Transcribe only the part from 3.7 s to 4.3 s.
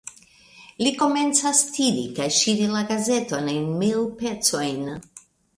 mil